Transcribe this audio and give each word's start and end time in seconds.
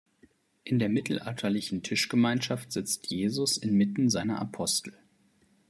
In 0.63 0.79
der 0.79 0.89
mittelalterlichen 0.89 1.83
Tischgemeinschaft 1.83 2.71
sitzt 2.71 3.11
Jesus 3.11 3.57
inmitten 3.59 4.09
seiner 4.09 4.39
Apostel. 4.41 4.97